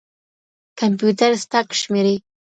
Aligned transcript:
کمپيوټر 0.79 1.31
سټاک 1.43 1.67
شمېرې. 1.81 2.15